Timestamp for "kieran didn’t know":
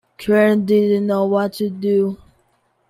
0.17-1.25